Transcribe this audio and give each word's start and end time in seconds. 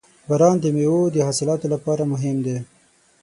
•باران 0.27 0.55
د 0.61 0.65
میوو 0.75 1.01
د 1.15 1.17
حاصلاتو 1.27 1.67
لپاره 1.73 2.03
مهم 2.13 2.37
دی. 2.45 2.57